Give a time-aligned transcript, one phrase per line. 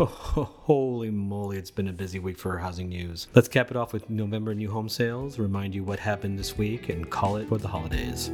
[0.06, 3.28] Holy moly, it's been a busy week for housing news.
[3.34, 6.88] Let's cap it off with November new home sales, remind you what happened this week,
[6.88, 8.30] and call it for the holidays.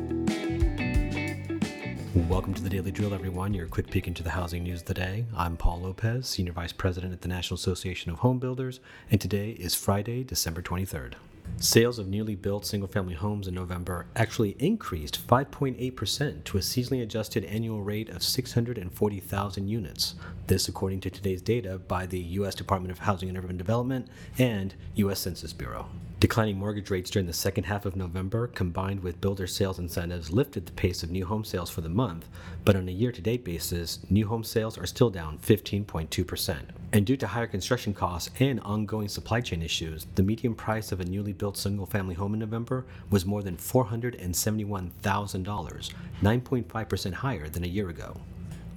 [2.15, 3.53] Welcome to the Daily Drill, everyone.
[3.53, 5.25] Your quick peek into the housing news of the day.
[5.37, 8.79] I'm Paul Lopez, Senior Vice President at the National Association of Home Builders,
[9.11, 11.15] and today is Friday, December 23rd.
[11.59, 17.03] Sales of newly built single family homes in November actually increased 5.8% to a seasonally
[17.03, 20.15] adjusted annual rate of 640,000 units.
[20.47, 22.55] This, according to today's data by the U.S.
[22.55, 24.07] Department of Housing and Urban Development
[24.39, 25.21] and U.S.
[25.21, 25.89] Census Bureau.
[26.27, 30.67] Declining mortgage rates during the second half of November, combined with builder sales incentives, lifted
[30.67, 32.29] the pace of new home sales for the month,
[32.65, 36.57] but on a year to date basis, new home sales are still down 15.2%.
[36.93, 40.99] And due to higher construction costs and ongoing supply chain issues, the median price of
[40.99, 47.63] a newly built single family home in November was more than $471,000, 9.5% higher than
[47.63, 48.17] a year ago.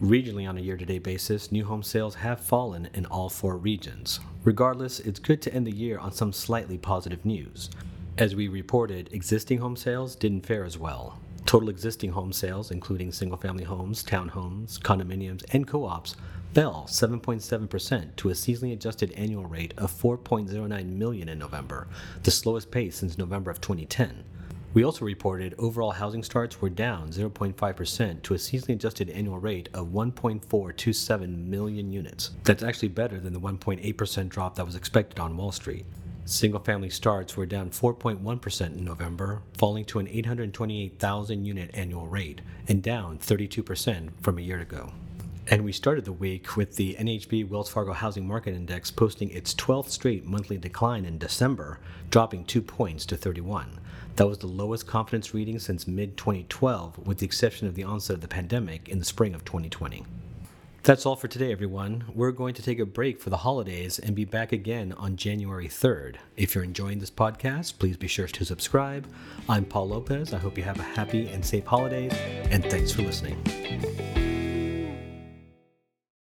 [0.01, 3.57] Regionally, on a year to date basis, new home sales have fallen in all four
[3.57, 4.21] regions.
[4.45, 7.69] Regardless, it's good to end the year on some slightly positive news.
[8.17, 11.19] As we reported, existing home sales didn't fare as well.
[11.45, 16.15] Total existing home sales, including single family homes, townhomes, condominiums, and co ops,
[16.53, 21.89] fell 7.7% to a seasonally adjusted annual rate of 4.09 million in November,
[22.23, 24.23] the slowest pace since November of 2010.
[24.71, 29.67] We also reported overall housing starts were down 0.5% to a seasonally adjusted annual rate
[29.73, 32.31] of 1.427 million units.
[32.43, 35.87] That's actually better than the 1.8% drop that was expected on Wall Street.
[36.25, 42.41] Single family starts were down 4.1% in November, falling to an 828,000 unit annual rate,
[42.67, 44.93] and down 32% from a year ago.
[45.51, 49.55] And we started the week with the NAHB Wells Fargo Housing Market Index posting its
[49.55, 51.79] 12th straight monthly decline in December,
[52.11, 53.79] dropping two points to 31.
[54.17, 58.17] That was the lowest confidence reading since mid 2012, with the exception of the onset
[58.17, 60.05] of the pandemic in the spring of 2020.
[60.83, 62.03] That's all for today, everyone.
[62.13, 65.67] We're going to take a break for the holidays and be back again on January
[65.67, 66.17] 3rd.
[66.37, 69.07] If you're enjoying this podcast, please be sure to subscribe.
[69.49, 70.31] I'm Paul Lopez.
[70.31, 72.13] I hope you have a happy and safe holidays,
[72.51, 74.08] and thanks for listening.